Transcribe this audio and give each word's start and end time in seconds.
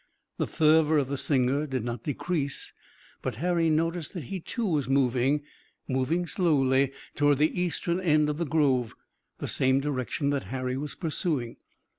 The 0.39 0.47
fervor 0.47 0.97
of 0.97 1.09
the 1.09 1.15
singer 1.15 1.67
did 1.67 1.83
not 1.85 2.01
decrease, 2.05 2.73
but 3.21 3.35
Harry 3.35 3.69
noticed 3.69 4.13
that 4.15 4.23
he 4.23 4.39
too 4.39 4.65
was 4.65 4.89
moving, 4.89 5.43
moving 5.87 6.25
slowly 6.25 6.91
toward 7.13 7.37
the 7.37 7.61
eastern 7.61 7.99
end 7.99 8.27
of 8.27 8.39
the 8.39 8.47
grove, 8.47 8.95
the 9.37 9.47
same 9.47 9.79
direction 9.79 10.31
that 10.31 10.45
Harry 10.45 10.75
was 10.75 10.95
pursuing. 10.95 11.57